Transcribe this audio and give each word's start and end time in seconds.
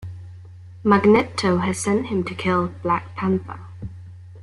Magneto 0.83 1.59
had 1.59 1.75
sent 1.75 2.07
him 2.07 2.23
to 2.23 2.33
kill 2.33 2.69
Black 2.81 3.15
Panther. 3.15 3.59